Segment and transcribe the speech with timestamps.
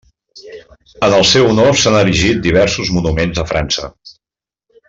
[1.07, 3.93] En el seu honor s'han erigit diversos monuments a França.